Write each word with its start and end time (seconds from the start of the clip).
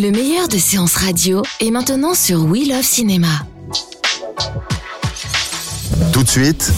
Le 0.00 0.12
meilleur 0.12 0.46
de 0.46 0.58
séances 0.58 0.94
radio 0.94 1.42
est 1.58 1.72
maintenant 1.72 2.14
sur 2.14 2.44
We 2.44 2.68
Love 2.68 2.84
Cinéma. 2.84 3.44
Tout 6.12 6.22
de 6.22 6.28
suite, 6.28 6.70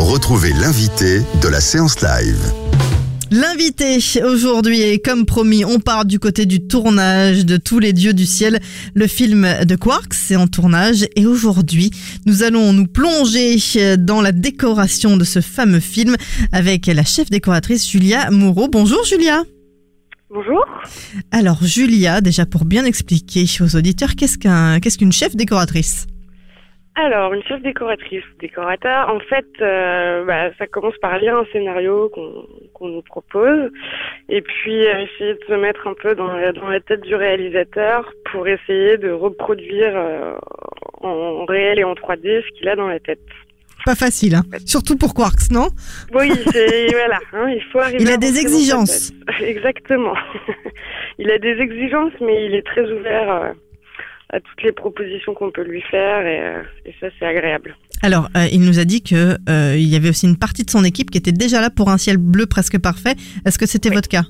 retrouvez 0.00 0.52
l'invité 0.54 1.20
de 1.40 1.46
la 1.46 1.60
séance 1.60 2.00
live. 2.00 2.52
L'invité 3.30 4.00
aujourd'hui 4.24 4.80
et 4.80 4.98
comme 4.98 5.24
promis, 5.24 5.64
on 5.64 5.78
part 5.78 6.04
du 6.04 6.18
côté 6.18 6.46
du 6.46 6.58
tournage 6.66 7.46
de 7.46 7.58
Tous 7.58 7.78
les 7.78 7.92
dieux 7.92 8.12
du 8.12 8.26
ciel. 8.26 8.58
Le 8.92 9.06
film 9.06 9.46
de 9.64 9.76
Quarks 9.76 10.16
est 10.30 10.36
en 10.36 10.48
tournage 10.48 11.06
et 11.14 11.26
aujourd'hui, 11.26 11.92
nous 12.26 12.42
allons 12.42 12.72
nous 12.72 12.88
plonger 12.88 13.56
dans 13.98 14.20
la 14.20 14.32
décoration 14.32 15.16
de 15.16 15.22
ce 15.22 15.40
fameux 15.40 15.78
film 15.78 16.16
avec 16.50 16.86
la 16.86 17.04
chef 17.04 17.30
décoratrice 17.30 17.88
Julia 17.88 18.32
Moreau. 18.32 18.66
Bonjour 18.66 19.04
Julia. 19.04 19.44
Bonjour. 20.30 20.64
Alors 21.32 21.62
Julia, 21.62 22.20
déjà 22.20 22.44
pour 22.44 22.66
bien 22.66 22.84
expliquer 22.84 23.44
aux 23.62 23.76
auditeurs, 23.76 24.10
qu'est-ce 24.18 24.38
qu'un, 24.38 24.78
qu'est-ce 24.78 24.98
qu'une 24.98 25.12
chef 25.12 25.34
décoratrice? 25.34 26.06
Alors, 26.96 27.32
une 27.32 27.44
chef 27.44 27.62
décoratrice, 27.62 28.24
décorateur, 28.40 29.08
en 29.08 29.20
fait, 29.20 29.46
euh, 29.60 30.24
bah, 30.24 30.50
ça 30.58 30.66
commence 30.66 30.96
par 31.00 31.16
lire 31.18 31.36
un 31.36 31.44
scénario 31.52 32.10
qu'on 32.12 32.44
qu'on 32.74 32.88
nous 32.88 33.02
propose 33.02 33.70
et 34.28 34.40
puis 34.40 34.86
euh, 34.86 35.04
essayer 35.04 35.34
de 35.34 35.44
se 35.48 35.54
mettre 35.54 35.86
un 35.86 35.94
peu 35.94 36.14
dans 36.14 36.32
la, 36.32 36.52
dans 36.52 36.68
la 36.68 36.80
tête 36.80 37.00
du 37.02 37.14
réalisateur 37.14 38.12
pour 38.30 38.46
essayer 38.46 38.98
de 38.98 39.10
reproduire 39.10 39.92
euh, 39.94 40.36
en, 41.00 41.08
en 41.08 41.44
réel 41.44 41.78
et 41.78 41.84
en 41.84 41.94
3D 41.94 42.42
ce 42.42 42.58
qu'il 42.58 42.68
a 42.68 42.76
dans 42.76 42.88
la 42.88 43.00
tête. 43.00 43.20
Pas 43.84 43.94
facile, 43.94 44.34
hein 44.34 44.42
surtout 44.66 44.96
pour 44.96 45.14
Quarks, 45.14 45.50
non 45.50 45.68
Oui, 46.14 46.30
c'est 46.52 46.88
voilà, 46.90 47.18
hein, 47.32 47.48
il 47.48 47.62
faut 47.72 47.78
arriver. 47.78 48.02
Il 48.02 48.10
a 48.10 48.16
des 48.16 48.38
exigences. 48.38 49.12
Exactement. 49.40 50.14
il 51.18 51.30
a 51.30 51.38
des 51.38 51.56
exigences, 51.60 52.12
mais 52.20 52.46
il 52.46 52.54
est 52.54 52.66
très 52.66 52.90
ouvert 52.90 53.30
euh, 53.30 53.52
à 54.30 54.40
toutes 54.40 54.62
les 54.62 54.72
propositions 54.72 55.34
qu'on 55.34 55.50
peut 55.50 55.64
lui 55.64 55.82
faire 55.90 56.26
et, 56.26 56.40
euh, 56.40 56.62
et 56.84 56.94
ça 57.00 57.06
c'est 57.18 57.26
agréable. 57.26 57.76
Alors, 58.02 58.28
euh, 58.36 58.46
il 58.52 58.60
nous 58.60 58.78
a 58.78 58.84
dit 58.84 59.02
que 59.02 59.36
il 59.74 59.88
y 59.88 59.96
avait 59.96 60.10
aussi 60.10 60.26
une 60.26 60.38
partie 60.38 60.64
de 60.64 60.70
son 60.70 60.84
équipe 60.84 61.10
qui 61.10 61.18
était 61.18 61.32
déjà 61.32 61.60
là 61.60 61.70
pour 61.70 61.88
un 61.90 61.98
ciel 61.98 62.16
bleu 62.16 62.46
presque 62.46 62.78
parfait. 62.78 63.14
Est-ce 63.44 63.58
que 63.58 63.66
c'était 63.66 63.88
Oui. 63.88 63.94
votre 63.96 64.08
cas 64.08 64.24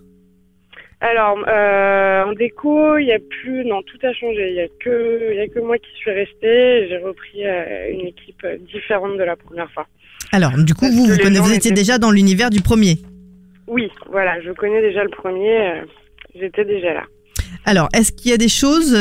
Alors, 1.01 1.39
euh, 1.47 2.25
en 2.25 2.33
déco, 2.33 2.99
il 2.99 3.07
y 3.07 3.13
a 3.13 3.19
plus, 3.21 3.65
non, 3.65 3.83
tout 3.83 3.99
a 4.05 4.13
changé. 4.13 4.51
Il 4.51 4.57
y 4.57 4.61
a 4.61 4.67
que, 4.81 5.35
y 5.37 5.41
a 5.41 5.47
que 5.49 5.61
moi 5.61 5.79
qui 5.79 5.91
suis 5.97 6.11
restée. 6.11 6.89
J'ai 6.89 6.99
repris 6.99 7.47
euh, 7.47 7.93
une 7.93 8.07
équipe 8.09 8.43
euh, 8.45 8.57
différente 8.73 9.17
de 9.17 9.23
la 9.23 9.37
première 9.37 9.71
fois. 9.71 9.87
Alors, 10.33 10.53
du 10.59 10.75
coup, 10.75 10.87
Parce 10.87 10.95
vous, 10.95 11.07
vous, 11.07 11.17
connaissez- 11.19 11.41
vous 11.41 11.53
étiez 11.55 11.71
étaient- 11.71 11.81
déjà 11.81 11.99
dans 11.99 12.11
l'univers 12.11 12.51
du 12.51 12.61
premier. 12.63 12.99
Oui, 13.69 13.89
voilà, 14.11 14.41
je 14.41 14.51
connais 14.53 14.81
déjà 14.81 15.05
le 15.05 15.11
premier. 15.11 15.57
euh, 15.71 15.83
J'étais 16.39 16.65
déjà 16.65 16.95
là. 16.95 17.03
Alors, 17.65 17.89
est-ce 17.95 18.11
qu'il 18.13 18.31
y 18.31 18.35
a 18.35 18.37
des 18.37 18.49
choses 18.49 18.93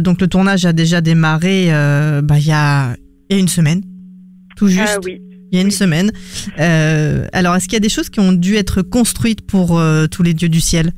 Donc, 0.00 0.20
le 0.20 0.26
tournage 0.26 0.64
a 0.66 0.72
déjà 0.72 1.00
démarré 1.00 1.68
bah, 2.22 2.36
il 2.38 2.46
y, 2.46 2.52
a, 2.52 2.94
y 3.30 3.34
a 3.34 3.38
une 3.38 3.48
semaine, 3.48 3.80
tout 4.56 4.68
juste? 4.68 4.96
Ah 4.96 5.00
oui. 5.04 5.20
Il 5.52 5.56
y 5.56 5.58
a 5.58 5.60
une 5.60 5.68
oui. 5.68 5.72
semaine. 5.72 6.10
Alors, 7.32 7.54
est-ce 7.56 7.64
qu'il 7.66 7.74
y 7.74 7.76
a 7.76 7.80
des 7.80 7.88
choses 7.88 8.10
qui 8.10 8.20
ont 8.20 8.32
dû 8.32 8.56
être 8.56 8.82
construites 8.82 9.46
pour 9.46 9.80
tous 10.10 10.22
les 10.22 10.34
dieux 10.34 10.48
du 10.48 10.60
ciel? 10.60 10.90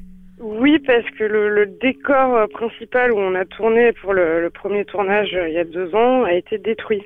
Oui, 0.77 0.83
parce 0.87 1.09
que 1.19 1.25
le, 1.25 1.49
le 1.49 1.67
décor 1.67 2.37
euh, 2.37 2.47
principal 2.49 3.13
où 3.13 3.19
on 3.19 3.35
a 3.35 3.45
tourné 3.47 3.93
pour 3.93 4.13
le, 4.13 4.43
le 4.43 4.51
premier 4.51 4.85
tournage 4.85 5.31
euh, 5.35 5.49
il 5.49 5.55
y 5.55 5.59
a 5.59 5.65
deux 5.65 5.95
ans 5.95 6.25
a 6.25 6.35
été 6.35 6.59
détruit. 6.59 7.03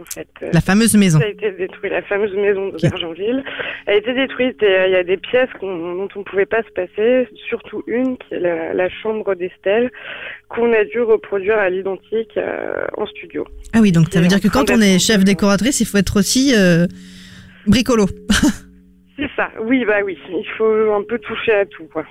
En 0.00 0.04
fait, 0.04 0.28
Euh, 0.42 0.50
La 0.52 0.60
fameuse 0.60 0.94
maison. 0.96 1.18
Ça 1.18 1.24
a 1.26 1.28
été 1.28 1.50
détruit, 1.50 1.90
la 1.90 2.02
fameuse 2.02 2.32
maison 2.36 2.68
Ok. 2.68 2.74
d'Aubergenville 2.80 3.42
a 3.88 3.94
été 3.94 4.14
détruite 4.14 4.62
et 4.62 4.84
il 4.86 4.92
y 4.92 4.96
a 4.96 5.02
des 5.02 5.16
pièces 5.16 5.48
dont 5.60 6.06
on 6.14 6.18
ne 6.20 6.24
pouvait 6.24 6.46
pas 6.46 6.62
se 6.62 6.70
passer, 6.70 7.26
surtout 7.48 7.82
une 7.88 8.16
qui 8.18 8.34
est 8.34 8.38
la, 8.40 8.72
la 8.74 8.88
chambre 8.88 9.34
d'Estelle 9.34 9.90
qu'on 10.48 10.72
a 10.72 10.84
dû 10.84 11.00
reproduire 11.00 11.58
à 11.58 11.68
l'identique 11.70 12.36
euh, 12.36 12.84
en 12.96 13.06
studio. 13.06 13.44
Ah 13.74 13.78
oui, 13.80 13.90
donc 13.90 14.06
ça 14.12 14.20
veut 14.20 14.28
dire 14.28 14.40
que 14.40 14.48
quand 14.48 14.70
on 14.70 14.80
est 14.80 15.00
chef 15.00 15.24
décoratrice, 15.24 15.80
il 15.80 15.86
faut 15.86 15.98
être 15.98 16.16
aussi 16.20 16.54
euh, 16.56 16.86
bricolo. 17.66 18.06
C'est 19.16 19.30
ça, 19.34 19.50
oui, 19.62 19.84
bah 19.84 19.96
oui, 20.04 20.16
il 20.28 20.46
faut 20.56 20.92
un 20.92 21.02
peu 21.02 21.18
toucher 21.18 21.52
à 21.52 21.66
tout, 21.66 21.88
quoi. 21.92 22.04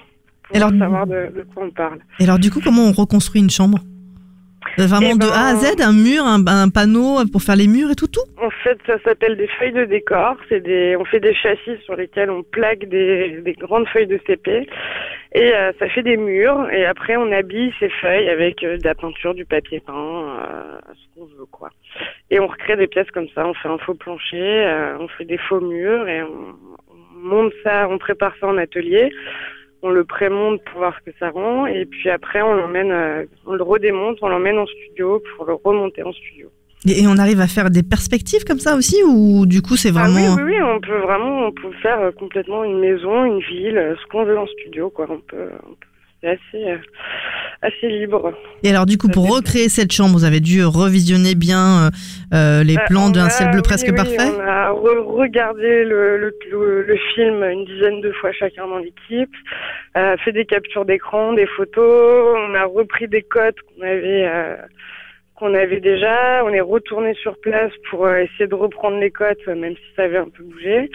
Pour 0.48 0.56
Alors- 0.58 0.72
savoir 0.78 1.08
de, 1.08 1.28
de 1.36 1.46
quoi 1.54 1.64
on 1.66 1.72
parle. 1.72 2.00
Et 2.20 2.24
alors, 2.24 2.40
du 2.40 2.50
coup, 2.52 2.60
comment 2.64 2.84
on 2.86 2.92
reconstruit 2.92 3.42
une 3.42 3.50
chambre? 3.50 3.80
Euh, 4.80 4.86
Vraiment 4.86 5.12
Eh 5.12 5.14
de 5.14 5.20
ben- 5.20 5.32
A 5.34 5.48
à 5.50 5.56
Z, 5.56 5.82
un 5.82 5.94
mur, 5.94 6.24
un, 6.26 6.46
un 6.46 6.70
panneau 6.70 7.20
pour 7.32 7.42
faire 7.42 7.56
les 7.56 7.68
murs 7.68 7.90
et 7.90 7.96
tout, 7.96 8.08
tout? 8.08 8.22
En 8.42 8.50
fait, 8.64 8.78
ça 8.86 8.98
s'appelle 9.04 9.36
des 9.38 9.48
feuilles 9.60 9.72
de 9.74 9.86
décor. 9.86 10.36
C'est 10.50 10.60
des, 10.62 10.96
on 11.00 11.06
fait 11.06 11.20
des 11.20 11.34
châssis 11.34 11.78
sur 11.86 11.96
lesquels 11.96 12.30
on 12.30 12.44
plaque 12.44 12.86
des, 12.88 13.42
des 13.44 13.54
grandes 13.54 13.88
feuilles 13.88 14.08
de 14.08 14.20
CP 14.28 14.68
et 15.34 15.54
euh, 15.56 15.72
ça 15.80 15.88
fait 15.90 16.04
des 16.04 16.18
murs. 16.18 16.70
Et 16.72 16.86
après, 16.86 17.16
on 17.18 17.32
habille 17.32 17.74
ces 17.80 17.90
feuilles 17.90 18.30
avec 18.30 18.64
euh, 18.64 18.78
de 18.78 18.84
la 18.84 18.94
peinture, 18.94 19.34
du 19.34 19.46
papier 19.46 19.80
peint, 19.80 19.94
euh, 19.96 20.78
ce 20.94 21.20
qu'on 21.20 21.26
veut, 21.26 21.46
quoi. 21.50 21.70
Et 22.30 22.40
on 22.40 22.48
recrée 22.48 22.76
des 22.78 22.88
pièces 22.88 23.10
comme 23.12 23.28
ça. 23.34 23.48
On 23.48 23.54
fait 23.56 23.70
un 23.70 23.78
faux 23.80 23.96
plancher, 23.96 24.96
on 25.00 25.08
fait 25.08 25.26
des 25.26 25.38
faux 25.40 25.62
murs 25.62 26.08
et 26.08 26.22
on, 26.24 26.56
on 26.92 27.28
monte 27.28 27.54
ça, 27.64 27.88
on 27.90 27.98
prépare 27.98 28.34
ça 28.40 28.48
en 28.48 28.58
atelier. 28.58 29.12
On 29.84 29.90
le 29.92 30.04
prémonte 30.04 30.62
pour 30.66 30.80
voir 30.80 30.94
ce 31.00 31.12
que 31.12 31.16
ça 31.20 31.30
rend 31.30 31.66
et 31.68 31.86
puis 31.86 32.10
après 32.10 32.42
on 32.42 32.54
l'emmène, 32.56 32.92
euh, 32.92 33.26
on 33.46 33.54
le 33.54 33.64
redémonte, 33.64 34.18
on 34.22 34.28
l'emmène 34.30 34.58
en 34.58 34.66
studio 34.66 35.22
pour 35.36 35.46
le 35.46 35.54
remonter 35.54 36.02
en 36.04 36.12
studio. 36.14 36.48
et, 36.88 37.06
on 37.08 37.18
arrive 37.18 37.42
à 37.42 37.48
faire 37.48 37.70
des 37.70 37.84
perspectives 37.84 38.44
comme 38.44 38.60
ça 38.60 38.76
aussi 38.76 38.98
Ou 39.06 39.46
du 39.46 39.62
coup, 39.62 39.76
c'est 39.76 39.90
Ah 39.90 40.00
vraiment. 40.08 40.36
oui, 40.36 40.42
oui, 40.44 40.54
oui, 40.56 40.62
on 40.62 40.80
peut 40.80 40.98
vraiment, 41.00 41.48
on 41.48 41.52
peut 41.52 41.72
faire 41.82 42.00
euh, 42.00 42.12
complètement 42.12 42.64
une 42.64 42.80
maison, 42.80 43.26
une 43.26 43.40
ville, 43.40 43.78
euh, 43.78 43.96
ce 44.02 44.06
qu'on 44.10 44.24
veut 44.26 44.38
en 44.40 44.48
studio, 44.48 44.90
quoi. 44.90 45.06
On 45.10 45.20
peut, 45.20 45.50
on 45.64 45.74
peut- 45.74 45.88
c'est 46.22 46.30
assez, 46.30 46.72
euh, 46.72 46.78
assez 47.62 47.88
libre. 47.88 48.34
Et 48.64 48.70
alors, 48.70 48.86
du 48.86 48.98
coup, 48.98 49.08
pour 49.08 49.24
dépend. 49.24 49.36
recréer 49.36 49.70
cette 49.70 49.92
chambre, 49.92 50.14
vous 50.18 50.24
avez 50.26 50.40
dû 50.40 50.64
revisionner 50.66 51.36
bien 51.36 51.88
euh, 51.88 51.90
euh, 52.34 52.64
les 52.64 52.78
Euh, 52.78 52.86
plans 52.88 53.10
d'un 53.10 53.30
ciel 53.30 53.50
bleu 53.50 53.58
oui, 53.60 53.64
presque 53.64 53.88
oui, 53.90 53.96
parfait 53.96 54.18
On 54.20 54.40
a 54.42 54.70
re- 54.72 55.04
regardé 55.06 55.84
le, 55.86 56.18
le, 56.18 56.34
le, 56.52 56.82
le 56.84 56.98
film 57.14 57.44
une 57.44 57.66
dizaine 57.66 58.02
de 58.02 58.12
fois 58.14 58.32
chacun 58.32 58.68
dans 58.68 58.78
l'équipe, 58.80 59.34
euh, 59.96 60.18
fait 60.18 60.32
des 60.32 60.46
captures 60.46 60.86
d'écran, 60.86 61.34
des 61.34 61.48
photos, 61.48 62.36
on 62.50 62.54
a 62.56 62.66
repris 62.66 63.08
des 63.08 63.22
codes 63.22 63.56
qu'on 63.76 63.82
avait. 63.84 64.26
euh, 64.28 64.56
qu'on 65.40 65.54
avait 65.54 65.80
déjà, 65.80 66.42
on 66.46 66.50
est 66.50 66.62
retourné 66.62 67.14
sur 67.14 67.38
place 67.42 67.72
pour 67.92 68.08
euh, 68.08 68.24
essayer 68.24 68.48
de 68.48 68.56
reprendre 68.56 68.98
les 69.00 69.12
cotes, 69.12 69.38
euh, 69.48 69.54
même 69.54 69.76
si 69.76 69.84
ça 69.96 70.02
avait 70.06 70.18
un 70.18 70.30
peu 70.30 70.42
bougé. 70.44 70.90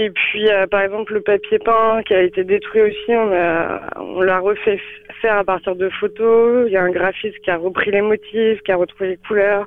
Et 0.00 0.10
puis, 0.10 0.48
euh, 0.48 0.66
par 0.68 0.82
exemple, 0.82 1.12
le 1.14 1.20
papier 1.22 1.58
peint 1.58 2.02
qui 2.06 2.14
a 2.14 2.22
été 2.22 2.44
détruit 2.44 2.82
aussi, 2.82 3.10
on 3.10 3.32
a, 3.32 3.80
on 3.96 4.20
l'a 4.20 4.38
refait 4.38 4.78
faire 5.20 5.36
à 5.38 5.42
partir 5.42 5.74
de 5.74 5.88
photos. 5.88 6.66
Il 6.68 6.72
y 6.72 6.76
a 6.76 6.82
un 6.82 6.90
graphiste 6.90 7.36
qui 7.42 7.50
a 7.50 7.56
repris 7.56 7.90
les 7.90 8.00
motifs, 8.02 8.60
qui 8.64 8.70
a 8.70 8.76
retrouvé 8.76 9.10
les 9.10 9.16
couleurs, 9.16 9.66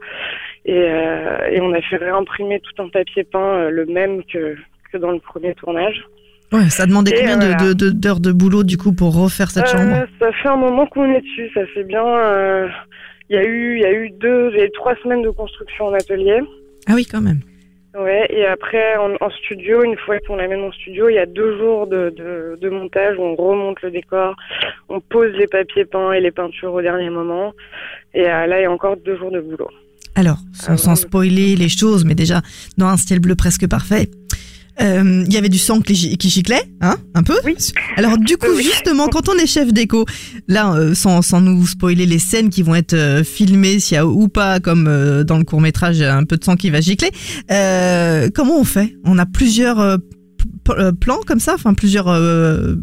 et, 0.63 0.83
euh, 0.87 1.49
et 1.51 1.59
on 1.59 1.73
a 1.73 1.81
fait 1.81 1.97
réimprimer 1.97 2.61
tout 2.61 2.81
un 2.81 2.87
papier 2.87 3.25
peint 3.25 3.39
euh, 3.59 3.69
le 3.71 3.85
même 3.87 4.23
que 4.23 4.55
que 4.93 4.97
dans 4.97 5.11
le 5.11 5.19
premier 5.19 5.53
tournage. 5.55 6.01
Ouais, 6.53 6.69
ça 6.69 6.85
demandait 6.85 7.11
Et 7.11 7.19
combien 7.19 7.37
voilà. 7.37 7.55
de- 7.66 7.73
de- 7.73 7.89
d'heures 7.91 8.19
de, 8.22 8.31
boulot, 8.31 8.63
du 8.63 8.77
coup, 8.77 8.93
pour 8.93 9.13
refaire 9.22 9.49
cette 9.49 9.63
Euh, 9.66 9.77
chambre? 9.77 10.05
ça 10.19 10.31
fait 10.31 10.47
un 10.49 10.55
moment 10.57 10.85
qu'on 10.85 11.13
est 11.13 11.22
dessus, 11.22 11.49
ça 11.53 11.66
fait 11.73 11.84
bien. 11.84 12.03
Il 13.29 13.35
y 13.35 13.37
a 13.37 13.43
eu, 13.45 13.75
il 13.77 13.81
y 13.81 13.85
a 13.85 13.91
eu 13.93 14.09
deux, 14.11 14.53
et 14.55 14.69
trois 14.72 14.95
semaines 15.03 15.22
de 15.23 15.29
construction 15.29 15.85
en 15.87 15.93
atelier. 15.93 16.39
Ah 16.87 16.93
oui, 16.95 17.05
quand 17.05 17.22
même. 17.22 17.39
Ouais, 17.93 18.26
et 18.29 18.46
après 18.46 18.96
en, 18.96 19.16
en 19.20 19.29
studio, 19.32 19.84
une 19.84 19.97
fois 19.97 20.17
qu'on 20.20 20.38
l'amène 20.38 20.61
en 20.61 20.72
studio, 20.72 21.09
il 21.09 21.16
y 21.16 21.20
a 21.20 21.26
deux 21.26 21.58
jours 21.58 21.88
de, 21.88 22.09
de, 22.16 22.58
de 22.59 22.70
montage 22.70 23.17
où 23.17 23.22
on 23.22 23.35
remonte 23.35 23.82
le 23.82 23.91
décor, 23.91 24.34
on 24.88 25.02
pose 25.02 25.34
les 25.34 25.47
papiers 25.47 25.84
peints 25.84 26.14
et 26.14 26.22
les 26.22 26.32
peintures 26.32 26.73
au 26.73 26.82
dernier 26.82 27.09
moment, 27.09 27.53
et 28.14 28.29
euh, 28.29 28.47
là 28.47 28.59
il 28.59 28.64
y 28.64 28.66
a 28.66 28.72
encore 28.72 28.96
deux 28.96 29.17
jours 29.17 29.32
de 29.32 29.41
boulot. 29.41 29.70
Alors, 30.16 30.38
sans, 30.53 30.73
Ah, 30.73 30.78
sans 30.78 30.96
spoiler 30.96 31.55
les 31.55 31.70
choses, 31.70 32.03
mais 32.05 32.16
déjà, 32.16 32.41
dans 32.78 32.88
un 32.88 32.97
ciel 32.97 33.20
bleu 33.20 33.35
presque 33.35 33.67
parfait, 33.70 34.09
euh, 34.82 35.23
il 35.28 35.34
y 35.34 35.38
avait 35.38 35.50
du 35.50 35.58
sang 35.58 35.82
qui, 35.82 35.96
gi- 35.96 36.18
qui 36.18 36.29
giclait, 36.29 36.62
hein, 36.82 36.96
un 37.16 37.23
peu 37.23 37.34
Oui. 37.44 37.56
Alors 37.97 38.18
du 38.18 38.38
coup, 38.38 38.47
Oui. 38.56 38.64
justement, 38.64 39.08
quand 39.08 39.28
on 39.29 39.34
est 39.35 39.46
chef 39.47 39.73
déco, 39.73 40.06
là, 40.47 40.73
euh, 40.76 40.94
sans, 40.94 41.22
sans 41.22 41.41
nous 41.41 41.66
spoiler 41.68 42.06
les 42.06 42.20
scènes 42.20 42.50
qui 42.50 42.64
vont 42.64 42.76
être 42.76 42.94
euh, 42.94 43.23
filmées, 43.23 43.79
s'il 43.79 43.96
y 43.96 43.97
a 43.97 44.06
ou 44.06 44.28
pas, 44.28 44.59
comme 44.59 44.85
dans 45.26 45.38
le 45.38 45.44
court 45.44 45.62
métrage, 45.62 46.02
un 46.02 46.23
peu 46.23 46.38
de 46.38 46.44
sang 46.44 46.56
qui 46.56 46.70
va 46.70 46.79
gicler, 46.82 47.09
comment 48.34 48.59
on 48.59 48.64
fait? 48.64 48.96
On 49.03 49.18
a 49.20 49.26
plusieurs, 49.26 49.97
plans 51.00 51.20
comme 51.28 51.40
ça, 51.40 51.53
enfin 51.56 51.73
plusieurs 51.73 52.08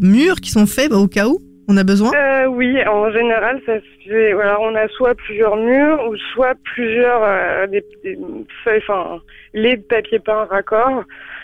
murs 0.01 0.37
qui 0.41 0.51
sont 0.51 0.65
faits 0.67 0.89
bah, 0.91 0.97
au 0.97 1.07
cas 1.07 1.27
où 1.27 1.39
on 1.67 1.77
a 1.77 1.83
besoin? 1.83 2.11
Oui, 2.49 2.75
en 2.87 3.11
général, 3.11 3.61
ça 3.65 3.73
se 3.77 4.09
fait. 4.09 4.33
Voilà, 4.33 4.57
on 4.61 4.73
a 4.75 4.87
soit 4.97 5.13
plusieurs 5.15 5.55
murs 5.55 5.99
ou 6.09 6.15
soit 6.33 6.55
plusieurs 6.75 7.21
des, 7.69 7.83
des 8.03 8.17
feuilles, 8.63 8.81
enfin, 8.87 9.19
les 9.53 9.77
de 9.77 9.81
papier 9.83 10.19
peint 10.19 10.45
raccord. 10.49 11.03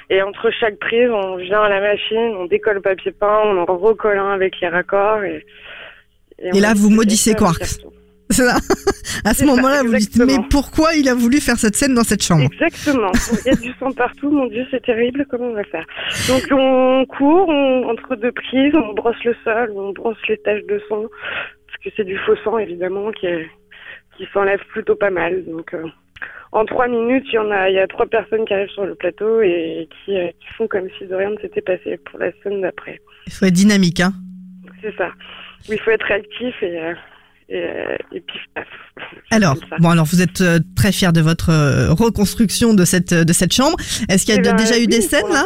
Et 0.10 0.22
entre 0.22 0.52
chaque 0.52 0.78
prise, 0.80 1.10
on 1.10 1.36
vient 1.38 1.62
à 1.63 1.69
la 1.69 1.81
machine, 1.81 2.36
on 2.38 2.46
décolle 2.46 2.75
le 2.75 2.81
papier 2.81 3.12
peint, 3.12 3.42
on 3.46 3.57
en 3.57 3.66
recolle 3.78 4.18
un 4.19 4.31
avec 4.31 4.60
les 4.62 4.68
raccords. 4.68 5.24
Et, 5.24 5.44
Et 6.40 6.60
là, 6.60 6.74
vous 6.75 6.90
avec 6.92 7.34
Quarks. 7.36 7.66
ça 8.30 8.56
À 9.24 9.34
ce 9.34 9.46
moment-là, 9.46 9.81
vous 9.84 9.96
dites 9.96 10.18
mais 10.18 10.38
pourquoi 10.50 10.94
il 10.96 11.07
a 11.10 11.13
voulu 11.16 11.40
faire 11.40 11.57
cette 11.57 11.75
scène 11.75 11.94
dans 11.96 12.04
cette 12.04 12.24
chambre? 12.24 12.44
Exactement. 12.52 13.12
Il 13.46 13.48
y 13.48 13.54
a 13.54 13.56
du 13.56 13.72
sang 13.80 13.92
partout, 13.92 14.30
mon 14.30 14.46
Dieu, 14.48 14.66
c'est 14.72 14.84
terrible, 14.84 15.25
comment 15.30 15.46
on 15.48 15.54
va 15.54 15.63
faire? 15.63 15.86
Donc 16.28 16.44
on 16.51 17.06
court, 17.08 17.48
on, 17.50 17.90
entre 17.90 18.16
deux 18.16 18.31
prises, 18.31 18.74
on 18.75 18.94
brosse 18.94 19.24
le 19.24 19.36
sol, 19.44 19.72
on 19.75 19.92
brosse 19.92 20.18
les 20.28 20.38
taches 20.38 20.66
de 20.68 20.80
sang, 20.90 21.04
parce 21.68 21.84
que 21.84 21.90
c'est 21.96 22.04
du 22.04 22.18
faux 22.19 22.36
sang 22.44 22.58
évidemment 22.58 23.12
qui, 23.12 23.25
est- 23.28 23.48
qui 24.18 24.28
s'enlève 24.34 24.62
plutôt 24.69 24.96
pas 24.96 25.10
mal. 25.12 25.44
Donc 25.46 25.74
euh, 25.74 25.84
en 26.52 26.66
trois 26.66 26.88
minutes, 26.88 27.26
il 27.32 27.36
y 27.36 27.38
en 27.38 27.52
a, 27.52 27.70
il 27.70 27.76
y 27.76 27.80
a 27.80 27.88
trois 27.88 28.06
personnes 28.06 28.46
qui 28.46 28.54
arrivent 28.54 28.70
sur 28.70 28.86
le 28.86 28.96
plateau 28.96 29.42
et 29.42 29.88
qui, 29.90 30.18
euh, 30.18 30.28
qui 30.28 30.48
font 30.58 30.68
comme 30.68 30.88
si 30.98 31.06
de 31.06 31.16
rien 31.16 31.32
ne 31.32 31.38
s'était 31.38 31.62
passé 31.62 32.00
pour 32.10 32.20
la 32.20 32.32
scène 32.44 32.62
d'après. 32.62 33.02
Il 33.28 33.34
faut 33.34 33.46
être 33.46 33.54
dynamique, 33.54 34.00
hein 34.00 34.14
C'est 34.82 34.96
ça. 34.96 35.10
Il 35.70 35.80
faut 35.80 35.92
être 35.92 36.06
réactif 36.06 36.56
et, 36.62 36.80
euh, 36.80 36.94
et, 37.50 37.62
euh, 37.62 37.96
et 38.12 38.22
pif 38.22 38.42
paf. 38.54 38.68
Alors, 39.32 39.56
bon, 39.80 39.90
alors 39.90 40.06
vous 40.06 40.22
êtes 40.22 40.42
euh, 40.42 40.60
très 40.76 40.92
fier 40.92 41.12
de 41.12 41.22
votre 41.22 41.50
reconstruction 41.92 42.74
de 42.74 42.86
cette 42.86 43.14
de 43.14 43.34
cette 43.34 43.54
chambre. 43.54 43.78
Est-ce 44.10 44.26
qu'il 44.26 44.36
y 44.36 44.38
a 44.38 44.42
Eh 44.42 44.44
ben, 44.44 44.56
déjà 44.56 44.80
eu 44.80 44.88
des 44.88 45.02
scènes 45.02 45.30
là. 45.30 45.46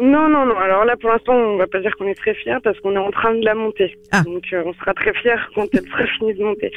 Non, 0.00 0.28
non, 0.28 0.46
non. 0.46 0.58
Alors 0.58 0.84
là, 0.84 0.96
pour 0.96 1.10
l'instant, 1.10 1.34
on 1.34 1.56
va 1.56 1.66
pas 1.66 1.80
dire 1.80 1.94
qu'on 1.96 2.06
est 2.06 2.14
très 2.14 2.34
fiers 2.34 2.56
parce 2.62 2.78
qu'on 2.80 2.94
est 2.94 2.98
en 2.98 3.10
train 3.10 3.34
de 3.34 3.44
la 3.44 3.54
monter. 3.54 3.96
Ah. 4.10 4.22
Donc, 4.22 4.44
euh, 4.52 4.62
on 4.64 4.72
sera 4.74 4.94
très 4.94 5.12
fiers 5.14 5.36
quand 5.54 5.66
elle 5.72 5.86
sera 5.86 6.06
finie 6.18 6.34
de 6.34 6.42
monter. 6.42 6.72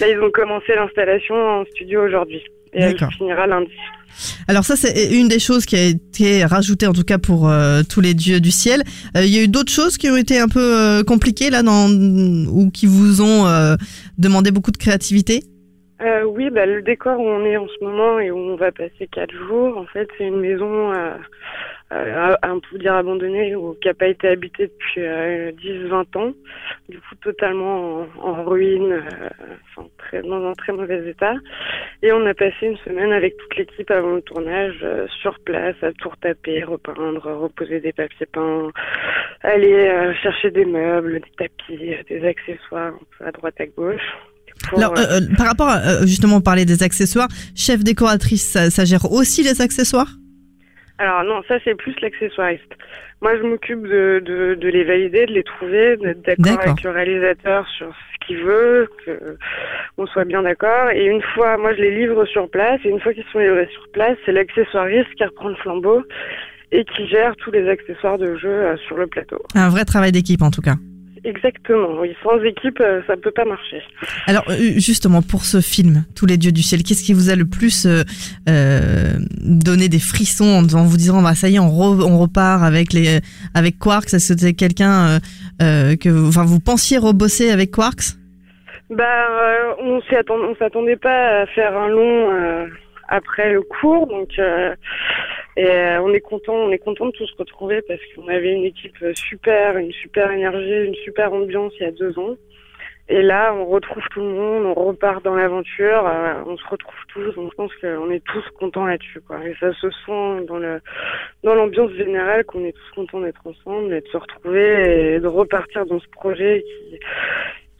Là, 0.00 0.08
ils 0.08 0.20
ont 0.20 0.30
commencé 0.30 0.74
l'installation 0.74 1.34
en 1.34 1.64
studio 1.66 2.04
aujourd'hui. 2.04 2.42
Et 2.72 2.80
elle 2.80 2.92
D'accord. 2.92 3.12
finira 3.12 3.46
lundi. 3.46 3.70
Alors 4.48 4.64
ça, 4.64 4.76
c'est 4.76 5.14
une 5.14 5.28
des 5.28 5.38
choses 5.38 5.66
qui 5.66 5.76
a 5.76 5.84
été 5.84 6.44
rajoutée 6.44 6.86
en 6.86 6.92
tout 6.92 7.04
cas 7.04 7.18
pour 7.18 7.48
euh, 7.48 7.82
tous 7.88 8.00
les 8.00 8.14
dieux 8.14 8.40
du 8.40 8.50
ciel. 8.50 8.82
Euh, 9.16 9.24
il 9.24 9.34
y 9.34 9.38
a 9.38 9.42
eu 9.42 9.48
d'autres 9.48 9.72
choses 9.72 9.98
qui 9.98 10.08
ont 10.08 10.16
été 10.16 10.38
un 10.38 10.48
peu 10.48 10.60
euh, 10.60 11.02
compliquées 11.02 11.50
là, 11.50 11.62
dans, 11.62 11.90
ou 11.90 12.70
qui 12.70 12.86
vous 12.86 13.20
ont 13.20 13.46
euh, 13.46 13.76
demandé 14.18 14.50
beaucoup 14.50 14.70
de 14.70 14.78
créativité? 14.78 15.42
Euh, 16.02 16.24
oui, 16.24 16.50
bah, 16.50 16.66
le 16.66 16.82
décor 16.82 17.18
où 17.18 17.26
on 17.26 17.44
est 17.44 17.56
en 17.56 17.66
ce 17.66 17.84
moment 17.84 18.18
et 18.18 18.30
où 18.30 18.36
on 18.36 18.56
va 18.56 18.70
passer 18.70 19.08
quatre 19.10 19.34
jours, 19.48 19.78
en 19.78 19.86
fait, 19.86 20.08
c'est 20.18 20.24
une 20.24 20.40
maison, 20.40 20.92
euh, 21.92 22.32
euh, 22.32 22.36
un 22.42 22.58
peu 22.58 22.78
dire 22.78 22.94
abandonnée, 22.94 23.54
ou 23.54 23.76
qui 23.80 23.86
n'a 23.86 23.94
pas 23.94 24.08
été 24.08 24.28
habitée 24.28 24.66
depuis 24.66 25.02
euh, 25.02 25.52
10-20 25.52 26.18
ans, 26.18 26.32
du 26.88 26.98
coup 26.98 27.14
totalement 27.22 28.06
en, 28.20 28.44
ruine, 28.44 28.92
euh, 28.92 29.28
enfin, 29.76 29.88
très, 29.98 30.22
dans 30.22 30.48
un 30.48 30.52
très 30.54 30.72
mauvais 30.72 31.08
état. 31.08 31.34
Et 32.02 32.12
on 32.12 32.26
a 32.26 32.34
passé 32.34 32.56
une 32.62 32.76
semaine 32.78 33.12
avec 33.12 33.36
toute 33.36 33.56
l'équipe 33.56 33.90
avant 33.90 34.14
le 34.14 34.22
tournage, 34.22 34.80
euh, 34.82 35.06
sur 35.22 35.38
place, 35.40 35.76
à 35.82 35.92
tout 35.92 36.08
retaper, 36.08 36.64
repeindre, 36.64 37.22
reposer 37.22 37.80
des 37.80 37.92
papiers 37.92 38.26
peints, 38.26 38.70
aller 39.42 39.72
euh, 39.72 40.12
chercher 40.22 40.50
des 40.50 40.64
meubles, 40.64 41.20
des 41.20 41.32
tapis, 41.38 41.94
euh, 41.94 42.02
des 42.08 42.26
accessoires 42.26 42.94
un 42.94 42.98
peu 43.16 43.26
à 43.26 43.30
droite 43.30 43.60
à 43.60 43.66
gauche. 43.66 44.02
Alors, 44.76 44.98
euh, 44.98 45.02
euh, 45.02 45.20
euh, 45.20 45.36
par 45.36 45.46
rapport 45.46 45.70
euh, 45.70 46.00
justement 46.06 46.40
parler 46.40 46.64
des 46.64 46.82
accessoires, 46.82 47.28
chef 47.54 47.84
décoratrice, 47.84 48.58
ça 48.70 48.84
gère 48.84 49.10
aussi 49.12 49.42
les 49.42 49.60
accessoires? 49.60 50.08
Alors 50.98 51.24
non, 51.24 51.42
ça 51.46 51.58
c'est 51.64 51.74
plus 51.74 51.94
l'accessoiriste. 52.00 52.72
Moi 53.20 53.36
je 53.36 53.42
m'occupe 53.42 53.82
de, 53.82 54.22
de, 54.24 54.54
de 54.54 54.68
les 54.68 54.84
valider, 54.84 55.26
de 55.26 55.32
les 55.32 55.42
trouver, 55.42 55.96
d'être 55.96 56.22
d'accord 56.22 56.60
avec 56.60 56.82
le 56.82 56.90
réalisateur 56.90 57.66
sur 57.68 57.88
ce 57.88 58.26
qu'il 58.26 58.38
veut, 58.38 58.88
que 59.04 59.36
on 59.98 60.06
soit 60.06 60.24
bien 60.24 60.42
d'accord. 60.42 60.90
Et 60.90 61.06
une 61.06 61.22
fois, 61.34 61.56
moi 61.58 61.74
je 61.74 61.80
les 61.80 61.94
livre 61.94 62.24
sur 62.26 62.50
place, 62.50 62.80
et 62.84 62.88
une 62.88 63.00
fois 63.00 63.12
qu'ils 63.12 63.24
sont 63.32 63.38
livrés 63.38 63.68
sur 63.72 63.88
place, 63.92 64.16
c'est 64.24 64.32
l'accessoiriste 64.32 65.14
qui 65.16 65.24
reprend 65.24 65.48
le 65.48 65.56
flambeau 65.56 66.02
et 66.72 66.84
qui 66.84 67.06
gère 67.08 67.36
tous 67.36 67.50
les 67.50 67.68
accessoires 67.68 68.18
de 68.18 68.36
jeu 68.36 68.48
euh, 68.48 68.76
sur 68.88 68.96
le 68.96 69.06
plateau. 69.06 69.38
Un 69.54 69.68
vrai 69.68 69.84
travail 69.84 70.12
d'équipe 70.12 70.42
en 70.42 70.50
tout 70.50 70.62
cas. 70.62 70.74
Exactement, 71.26 72.00
oui, 72.00 72.14
sans 72.22 72.40
équipe, 72.44 72.80
euh, 72.80 73.00
ça 73.08 73.16
peut 73.16 73.32
pas 73.32 73.44
marcher. 73.44 73.82
Alors 74.26 74.44
euh, 74.48 74.54
justement 74.76 75.22
pour 75.22 75.44
ce 75.44 75.60
film, 75.60 76.04
Tous 76.14 76.24
les 76.24 76.36
dieux 76.36 76.52
du 76.52 76.62
ciel, 76.62 76.84
qu'est-ce 76.84 77.02
qui 77.02 77.14
vous 77.14 77.30
a 77.30 77.34
le 77.34 77.46
plus 77.46 77.84
euh, 77.84 78.04
euh, 78.48 79.14
donné 79.42 79.88
des 79.88 79.98
frissons 79.98 80.44
en, 80.72 80.84
vous 80.84 80.96
disant 80.96 81.20
bah 81.22 81.34
ça 81.34 81.48
y 81.48 81.56
est 81.56 81.58
on, 81.58 81.66
re- 81.68 82.02
on 82.04 82.18
repart 82.18 82.62
avec 82.62 82.92
les 82.92 83.20
avec 83.54 83.78
Quarks? 83.78 84.14
Est-ce 84.14 84.32
que 84.34 84.38
c'était 84.38 84.52
quelqu'un 84.54 85.18
euh, 85.60 85.96
que 85.96 86.08
vous- 86.08 86.28
enfin 86.28 86.44
vous 86.44 86.60
pensiez 86.60 86.96
rebosser 86.98 87.50
avec 87.50 87.72
Quarks? 87.72 88.14
Bah, 88.88 89.02
euh, 89.02 89.72
on 89.82 90.00
on 90.30 90.54
s'attendait 90.60 90.96
pas 90.96 91.42
à 91.42 91.46
faire 91.46 91.76
un 91.76 91.88
long 91.88 92.30
euh, 92.32 92.66
après 93.08 93.52
le 93.52 93.62
cours, 93.62 94.06
donc 94.06 94.38
euh, 94.38 94.74
et 95.56 95.70
euh, 95.70 96.02
on 96.02 96.12
est 96.12 96.20
content, 96.20 96.54
on 96.54 96.70
est 96.70 96.78
content 96.78 97.06
de 97.06 97.12
tous 97.12 97.32
retrouver 97.38 97.80
parce 97.82 98.00
qu'on 98.14 98.28
avait 98.28 98.52
une 98.52 98.64
équipe 98.64 98.98
super, 99.14 99.78
une 99.78 99.92
super 99.92 100.30
énergie, 100.30 100.86
une 100.86 100.94
super 100.96 101.32
ambiance 101.32 101.72
il 101.80 101.84
y 101.84 101.86
a 101.86 101.92
deux 101.92 102.18
ans. 102.18 102.36
Et 103.08 103.22
là, 103.22 103.54
on 103.54 103.66
retrouve 103.66 104.02
tout 104.10 104.20
le 104.20 104.26
monde, 104.26 104.66
on 104.66 104.74
repart 104.74 105.24
dans 105.24 105.36
l'aventure, 105.36 106.08
euh, 106.08 106.42
on 106.44 106.56
se 106.56 106.66
retrouve 106.66 106.98
tous. 107.08 107.32
Donc, 107.36 107.52
je 107.52 107.56
pense 107.56 107.72
qu'on 107.76 108.10
est 108.10 108.24
tous 108.24 108.42
contents 108.58 108.84
là-dessus, 108.84 109.20
quoi. 109.20 109.38
Et 109.46 109.54
ça 109.60 109.72
se 109.74 109.88
sent 109.90 110.44
dans 110.48 110.58
le 110.58 110.80
dans 111.44 111.54
l'ambiance 111.54 111.92
générale 111.92 112.44
qu'on 112.44 112.64
est 112.64 112.72
tous 112.72 112.94
contents 112.96 113.20
d'être 113.20 113.46
ensemble, 113.46 113.94
et 113.94 114.00
de 114.00 114.08
se 114.08 114.16
retrouver 114.16 115.14
et 115.14 115.20
de 115.20 115.26
repartir 115.28 115.86
dans 115.86 116.00
ce 116.00 116.08
projet 116.08 116.64
qui 116.64 116.98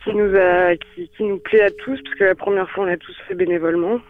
qui 0.04 0.14
nous 0.14 0.36
a 0.36 0.76
qui, 0.76 1.08
qui 1.08 1.24
nous 1.24 1.38
plaît 1.38 1.62
à 1.62 1.70
tous 1.70 2.00
parce 2.02 2.14
que 2.14 2.24
la 2.24 2.36
première 2.36 2.70
fois 2.70 2.84
on 2.84 2.86
l'a 2.86 2.96
tous 2.96 3.16
fait 3.26 3.34
bénévolement 3.34 4.00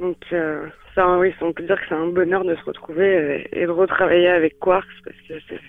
donc 0.00 0.18
euh, 0.32 0.66
ça 0.94 1.18
oui 1.18 1.34
on 1.40 1.52
peut 1.52 1.62
dire 1.62 1.76
que 1.76 1.86
c'est 1.88 1.94
un 1.94 2.06
bonheur 2.08 2.44
de 2.44 2.54
se 2.54 2.64
retrouver 2.64 3.48
et, 3.52 3.66
de 3.66 3.70
retravailler 3.70 4.28
avec 4.28 4.58
Quarks 4.58 4.86
parce 5.04 5.16
que 5.28 5.34
c'est 5.48 5.60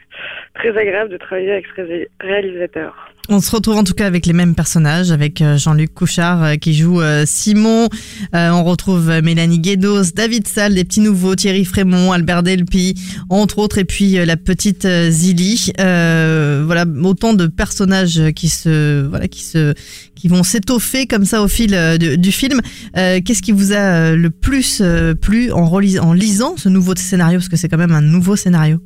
très 0.55 0.77
agréable 0.77 1.11
de 1.11 1.17
travailler 1.17 1.51
avec 1.51 1.65
ce 1.75 1.81
ré- 1.81 2.09
réalisateur 2.19 3.09
On 3.31 3.41
se 3.41 3.51
retrouve 3.51 3.77
en 3.77 3.83
tout 3.83 3.93
cas 3.93 4.07
avec 4.07 4.25
les 4.25 4.33
mêmes 4.33 4.55
personnages, 4.55 5.11
avec 5.11 5.39
euh, 5.41 5.55
Jean-Luc 5.55 5.93
Couchard 5.93 6.43
euh, 6.43 6.55
qui 6.55 6.73
joue 6.73 6.99
euh, 6.99 7.25
Simon, 7.27 7.87
on 8.33 8.63
retrouve 8.63 9.11
Mélanie 9.23 9.59
Guédos, 9.59 10.13
David 10.15 10.47
Salle, 10.47 10.73
des 10.73 10.83
petits 10.83 10.99
nouveaux, 10.99 11.35
Thierry 11.35 11.63
Frémont, 11.63 12.11
Albert 12.11 12.41
Delpy, 12.41 12.95
entre 13.29 13.59
autres, 13.59 13.77
et 13.77 13.85
puis 13.85 14.13
la 14.13 14.35
petite 14.35 14.87
Zilly. 15.09 15.71
Voilà, 15.77 16.85
autant 17.03 17.33
de 17.33 17.45
personnages 17.45 18.31
qui 18.35 18.49
se, 18.49 19.05
voilà, 19.07 19.27
qui 19.27 19.43
se, 19.43 19.73
qui 20.15 20.27
vont 20.27 20.43
s'étoffer 20.43 21.05
comme 21.05 21.25
ça 21.25 21.43
au 21.43 21.47
fil 21.47 21.77
du 21.99 22.31
film. 22.31 22.61
Qu'est-ce 22.93 23.41
qui 23.41 23.51
vous 23.51 23.73
a 23.73 24.15
le 24.15 24.29
plus 24.29 24.81
plu 25.21 25.51
en, 25.51 25.69
en 25.71 26.13
lisant 26.13 26.55
ce 26.57 26.69
nouveau 26.69 26.95
scénario, 26.95 27.39
parce 27.39 27.49
que 27.49 27.57
c'est 27.57 27.69
quand 27.69 27.77
même 27.77 27.93
un 27.93 28.01
nouveau 28.01 28.35
scénario. 28.35 28.79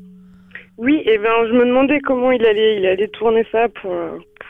Oui 0.77 1.01
et 1.05 1.17
ben 1.17 1.47
je 1.47 1.53
me 1.53 1.65
demandais 1.65 1.99
comment 1.99 2.31
il 2.31 2.45
allait 2.45 2.77
il 2.77 2.85
allait 2.85 3.07
tourner 3.07 3.45
ça 3.51 3.69
pour 3.69 3.93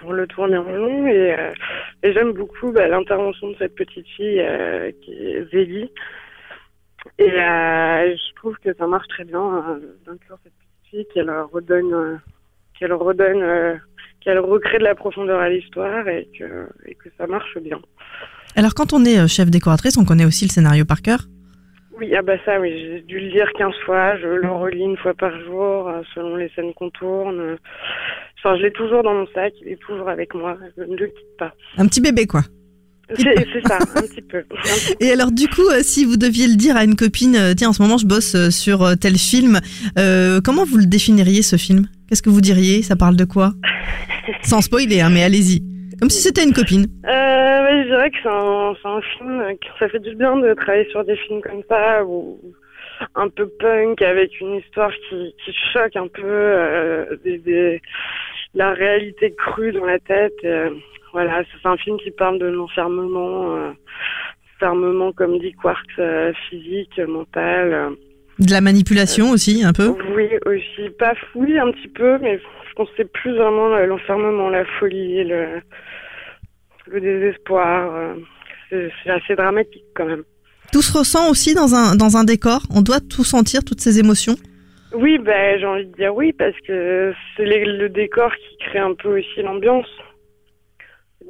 pour 0.04 0.14
le 0.14 0.28
tourner 0.28 0.58
en 0.58 0.72
long 0.72 1.08
et, 1.08 1.34
euh, 1.34 1.52
et 2.04 2.14
j'aime 2.14 2.34
beaucoup 2.34 2.72
bah, 2.72 2.88
l'intervention 2.88 3.52
de 3.52 3.56
cette 3.58 3.76
petite 3.76 4.08
fille 4.08 4.40
euh, 4.40 4.92
qui 5.02 5.12
est 5.12 5.50
Zélie. 5.52 5.90
Et 7.20 7.32
euh, 7.32 8.16
je 8.16 8.36
trouve 8.36 8.56
que 8.64 8.74
ça 8.76 8.86
marche 8.88 9.08
très 9.08 9.24
bien 9.24 9.80
d'inclure 10.06 10.38
cette 10.44 10.54
petite 10.54 10.90
fille 10.90 11.08
qu'elle 11.14 11.32
redonne 11.52 12.22
qu'elle 12.78 12.94
redonne 12.94 13.80
qu'elle 14.22 14.40
recrée 14.40 14.78
de 14.78 14.84
la 14.84 14.96
profondeur 14.96 15.40
à 15.40 15.50
l'histoire 15.50 16.08
et 16.08 16.30
que 16.38 16.68
et 16.86 16.96
que 16.96 17.10
ça 17.18 17.28
marche 17.28 17.58
bien. 17.60 17.80
Alors 18.56 18.74
quand 18.74 18.94
on 18.94 19.04
est 19.04 19.28
chef 19.28 19.50
décoratrice, 19.50 19.98
on 19.98 20.06
connaît 20.06 20.26
aussi 20.26 20.46
le 20.46 20.52
scénario 20.52 20.86
par 20.86 21.02
cœur? 21.02 21.20
Oui 21.98 22.14
ah 22.16 22.22
bah 22.22 22.38
ça 22.46 22.60
oui 22.60 22.72
j'ai 22.72 23.02
dû 23.02 23.20
le 23.20 23.28
lire 23.28 23.52
15 23.58 23.74
fois 23.86 24.18
je 24.18 24.28
le 24.28 24.52
relis 24.52 24.84
une 24.84 24.98
fois 24.98 25.14
par 25.14 25.38
jour 25.42 25.88
euh, 25.88 26.02
selon 26.16 26.36
les 26.36 26.50
scènes 26.56 26.74
qu'on 26.74 26.90
tourne 26.90 27.58
enfin 28.40 28.58
je 28.58 28.64
l'ai 28.64 28.72
toujours 28.72 29.04
dans 29.04 29.14
mon 29.14 29.28
sac 29.34 29.54
il 29.62 29.70
est 29.70 29.80
toujours 29.80 30.10
avec 30.10 30.34
moi 30.34 30.58
je 30.78 30.84
ne 30.84 30.96
le 30.96 31.08
quitte 31.08 31.38
pas. 31.38 31.54
Un 31.78 31.88
petit 31.88 32.02
bébé, 32.02 32.26
quoi. 32.26 32.42
c'est 33.10 33.68
ça 33.68 33.78
un 33.78 34.02
petit 34.02 34.22
peu. 34.22 34.44
Et 35.00 35.12
alors 35.12 35.32
du 35.32 35.48
coup, 35.48 35.68
euh, 35.70 35.82
si 35.84 36.06
vous 36.06 36.18
deviez 36.18 36.48
le 36.48 36.56
dire 36.56 36.78
à 36.78 36.84
une 36.84 36.96
copine, 36.96 37.36
euh, 37.36 37.54
tiens, 37.54 37.70
en 37.70 37.74
ce 37.74 37.82
moment 37.82 37.98
je 37.98 38.08
bosse 38.08 38.36
euh, 38.36 38.50
sur 38.50 38.84
euh, 38.84 38.96
tel 38.96 39.18
film, 39.18 39.60
euh, 39.98 40.42
comment 40.44 40.64
vous 40.64 40.78
le 40.78 40.86
définiriez 40.86 41.42
ce 41.42 41.58
film? 41.58 41.88
Qu'est-ce 42.08 42.22
que 42.22 42.30
vous 42.30 42.42
diriez? 42.42 42.82
Ça 42.82 42.96
parle 42.96 43.16
de 43.16 43.26
quoi? 43.26 43.54
Sans 44.44 44.62
spoiler, 44.62 45.02
hein, 45.02 45.10
mais 45.10 45.24
allez-y. 45.24 45.73
Comme 46.04 46.10
si 46.10 46.20
c'était 46.20 46.44
une 46.44 46.52
copine. 46.52 46.86
Euh, 47.06 47.84
je 47.84 47.88
dirais 47.88 48.12
que 48.12 48.18
c'est 48.22 48.28
un, 48.28 49.02
film, 49.16 49.58
que 49.58 49.68
ça 49.80 49.88
fait 49.88 50.02
du 50.02 50.14
bien 50.16 50.36
de 50.36 50.54
travailler 50.54 50.90
sur 50.90 51.06
des 51.06 51.16
films 51.16 51.40
comme 51.42 51.64
ça, 51.70 52.04
ou 52.04 52.42
un 53.16 53.30
peu 53.30 53.48
punk, 53.48 54.02
avec 54.02 54.38
une 54.42 54.56
histoire 54.56 54.92
qui, 55.08 55.34
qui 55.46 55.56
choque 55.72 55.96
un 55.96 56.10
peu 56.10 56.26
euh, 56.26 57.78
la 58.54 58.74
réalité 58.74 59.34
crue 59.34 59.72
dans 59.72 59.86
la 59.86 59.98
tête. 60.00 60.34
euh, 60.44 60.72
voilà, 61.14 61.42
c'est 61.46 61.66
un 61.66 61.78
film 61.78 61.96
qui 62.00 62.12
parle 62.12 62.38
de 62.38 62.48
l'enfermement, 62.48 63.72
enfermement, 64.58 65.14
comme 65.14 65.40
dit 65.40 65.54
Quarks, 65.54 66.02
physique, 66.50 67.00
mental. 67.00 67.96
De 68.40 68.52
la 68.52 68.62
manipulation 68.62 69.30
aussi, 69.32 69.64
un 69.64 69.74
peu 69.74 69.96
Oui, 70.16 70.28
aussi. 70.46 70.90
Pas 70.98 71.14
fouille 71.32 71.58
un 71.60 71.72
petit 71.72 71.88
peu, 71.88 72.18
mais 72.20 72.40
je 72.40 72.74
pense 72.76 72.90
que 72.90 72.96
c'est 72.98 73.12
plus 73.12 73.36
vraiment 73.36 73.70
l'enfermement, 73.86 74.50
la 74.50 74.66
folie, 74.80 75.24
le, 75.24 75.62
le 76.88 77.00
désespoir. 77.02 77.94
euh, 77.94 78.16
C'est 79.04 79.10
assez 79.12 79.36
dramatique 79.36 79.84
quand 79.96 80.06
même. 80.06 80.24
Tout 80.72 80.82
se 80.82 80.98
ressent 80.98 81.30
aussi 81.30 81.54
dans 81.54 81.76
un, 81.76 81.96
dans 81.96 82.18
un 82.18 82.24
décor? 82.24 82.62
On 82.72 82.82
doit 82.82 83.00
tout 83.00 83.24
sentir, 83.24 83.64
toutes 83.64 83.82
ces 83.82 84.00
émotions? 84.00 84.36
Oui, 84.96 85.20
ben 85.20 85.60
j'ai 85.60 85.66
envie 85.66 85.86
de 85.86 85.96
dire 85.96 86.16
oui, 86.16 86.34
parce 86.34 86.56
que 86.68 87.14
c'est 87.38 87.46
le 87.46 87.88
décor 87.90 88.32
qui 88.36 88.58
crée 88.66 88.80
un 88.80 88.96
peu 88.96 89.20
aussi 89.20 89.42
l'ambiance. 89.44 89.88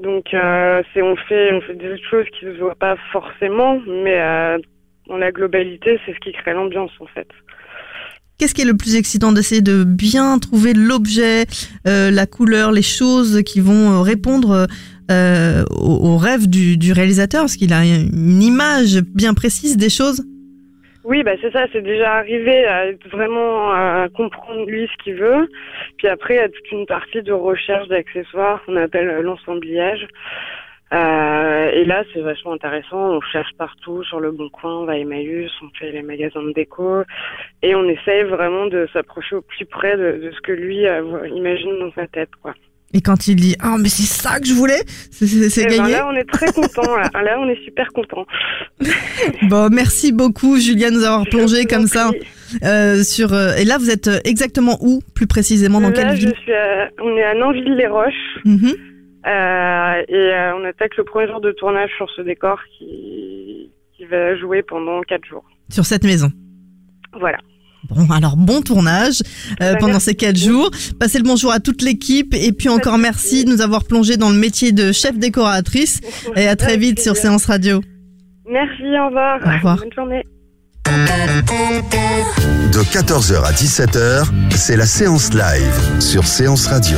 Donc 0.01 0.33
euh, 0.33 0.81
c'est 0.93 1.01
on 1.01 1.15
fait 1.15 1.51
on 1.53 1.62
fait 1.62 1.75
des 1.75 1.98
choses 2.10 2.25
qui 2.38 2.45
ne 2.45 2.53
se 2.53 2.60
voient 2.60 2.75
pas 2.75 2.95
forcément, 3.12 3.79
mais 3.86 4.19
euh, 4.19 4.57
dans 5.07 5.17
la 5.17 5.31
globalité, 5.31 6.00
c'est 6.05 6.13
ce 6.13 6.19
qui 6.19 6.31
crée 6.31 6.53
l'ambiance 6.53 6.91
en 7.00 7.07
fait. 7.07 7.27
Qu'est-ce 8.38 8.53
qui 8.55 8.62
est 8.62 8.65
le 8.65 8.75
plus 8.75 8.95
excitant 8.95 9.31
d'essayer 9.31 9.62
de 9.62 9.83
bien 9.83 10.39
trouver 10.39 10.74
l'objet, 10.74 11.45
euh, 11.88 12.10
la 12.12 12.25
couleur, 12.25 12.72
les 12.72 12.81
choses 12.81 13.43
qui 13.43 13.60
vont 13.60 13.91
euh, 13.91 14.01
répondre 14.01 14.67
euh, 15.12 15.63
au, 15.69 16.10
au 16.10 16.17
rêve 16.17 16.50
du, 16.50 16.77
du 16.77 16.93
réalisateur? 16.93 17.41
Parce 17.41 17.55
qu'il 17.55 17.74
a 17.74 17.86
une 17.86 18.41
image 18.41 19.01
bien 19.13 19.33
précise 19.33 19.77
des 19.77 19.89
choses? 19.89 20.24
Oui, 21.03 21.22
bah 21.22 21.33
c'est 21.41 21.51
ça, 21.51 21.65
c'est 21.74 21.81
déjà 21.81 22.13
arrivé 22.13 22.65
à 22.65 22.86
vraiment 23.12 23.72
à 23.72 24.07
comprendre 24.15 24.65
lui 24.65 24.88
ce 24.88 25.03
qu'il 25.03 25.15
veut. 25.15 25.50
Puis 25.98 26.07
après, 26.07 26.36
il 26.36 26.38
y 26.38 26.39
a 26.39 26.48
toute 26.48 26.72
une 26.72 26.86
partie 26.86 27.22
de 27.22 27.33
recherche 27.33 27.89
d'accessoires 27.89 28.63
qu'on 28.65 28.77
appelle 28.77 29.10
euh, 29.10 29.22
l'ensemblage. 29.22 30.07
Euh, 30.93 31.71
et 31.71 31.85
là, 31.85 32.03
c'est 32.13 32.21
vachement 32.21 32.53
intéressant. 32.53 33.15
On 33.17 33.21
cherche 33.21 33.50
partout 33.57 34.03
sur 34.03 34.19
le 34.19 34.31
bon 34.31 34.50
coin, 34.50 34.81
on 34.81 34.85
va 34.85 34.93
à 34.93 34.97
Emmaüs, 34.97 35.50
on 35.63 35.69
fait 35.79 35.91
les 35.91 36.03
magasins 36.03 36.43
de 36.43 36.53
déco, 36.53 37.01
et 37.63 37.73
on 37.73 37.88
essaye 37.89 38.23
vraiment 38.23 38.67
de 38.67 38.88
s'approcher 38.93 39.35
au 39.38 39.41
plus 39.41 39.65
près 39.65 39.97
de, 39.97 40.23
de 40.25 40.31
ce 40.31 40.41
que 40.41 40.51
lui 40.51 40.85
euh, 40.85 41.27
imagine 41.35 41.79
dans 41.79 41.91
sa 41.95 42.05
tête, 42.07 42.29
quoi. 42.41 42.53
Et 42.95 43.01
quand 43.01 43.27
il 43.27 43.35
dit 43.38 43.55
Ah, 43.59 43.75
mais 43.79 43.89
c'est 43.89 44.03
ça 44.03 44.39
que 44.39 44.45
je 44.45 44.53
voulais 44.53 44.81
C'est- 45.09 45.25
Et 45.63 45.65
ben 45.65 45.77
gagné 45.77 45.93
là, 45.93 46.07
on 46.07 46.15
est 46.15 46.29
très 46.29 46.45
content. 46.53 46.95
là. 46.95 47.09
là, 47.23 47.39
on 47.39 47.50
est 47.50 47.59
super 47.65 47.88
content. 47.91 48.27
Bon, 49.50 49.69
merci 49.71 50.12
beaucoup, 50.12 50.57
Julia, 50.59 50.91
de 50.91 50.95
nous 50.95 51.03
avoir 51.03 51.25
plongé 51.25 51.63
Je 51.63 51.67
comme 51.67 51.88
ça. 51.88 52.12
euh, 52.63 53.01
sur, 53.01 53.33
euh, 53.33 53.55
et 53.55 53.65
là, 53.65 53.77
vous 53.79 53.89
êtes 53.89 54.09
exactement 54.25 54.77
où, 54.81 55.00
plus 55.15 55.25
précisément 55.25 55.81
Dans 55.81 55.89
Là, 55.89 55.93
quelle 55.95 56.15
je 56.17 56.27
ville? 56.27 56.35
suis 56.43 56.53
à- 56.53 56.89
on 57.01 57.17
est 57.17 57.23
à 57.23 57.33
Nanville-les-Roches. 57.33 58.39
Mhm. 58.45 58.73
Euh, 59.25 60.03
et 60.08 60.15
euh, 60.15 60.56
on 60.56 60.65
attaque 60.65 60.98
le 60.98 61.03
premier 61.03 61.27
jour 61.27 61.39
de 61.39 61.51
tournage 61.51 61.89
sur 61.98 62.10
ce 62.10 62.22
décor 62.22 62.60
qui, 62.77 63.72
qui 63.96 64.06
va 64.06 64.36
jouer 64.38 64.63
pendant 64.63 65.01
quatre 65.01 65.25
jours. 65.25 65.46
Sur 65.70 65.86
cette 65.86 66.03
maison. 66.03 66.30
Voilà. 67.20 67.38
Bon, 67.89 68.10
alors 68.12 68.38
bon 68.38 68.62
tournage 68.62 69.22
euh, 69.62 69.74
Bah, 69.74 69.77
pendant 69.80 69.94
merci 69.94 70.06
ces 70.06 70.15
quatre 70.15 70.38
jours. 70.38 70.72
Passez 71.00 71.18
le 71.18 71.25
bonjour 71.25 71.51
à 71.51 71.60
toute 71.60 71.82
l'équipe 71.82 72.34
et 72.34 72.51
puis 72.51 72.70
encore 72.70 72.98
merci 72.98 73.46
de 73.46 73.50
nous 73.50 73.62
avoir 73.62 73.84
plongé 73.86 74.18
dans 74.18 74.30
le 74.30 74.38
métier 74.38 74.72
de 74.72 74.92
chef 74.92 75.18
décoratrice 75.18 76.01
et 76.36 76.48
à 76.48 76.56
très 76.56 76.77
vite 76.77 77.00
sur. 77.00 77.13
Séance 77.15 77.46
Radio. 77.46 77.82
Merci, 78.50 78.84
au 78.84 79.08
revoir. 79.08 79.39
Au 79.46 79.50
revoir. 79.50 79.77
Bonne 79.77 79.94
journée. 79.94 80.24
De 82.74 82.80
14h 82.80 83.44
à 83.46 83.51
17h, 83.51 84.25
c'est 84.51 84.75
la 84.75 84.86
séance 84.86 85.34
live 85.34 86.01
sur 86.01 86.25
Séance 86.25 86.68
Radio. 86.68 86.98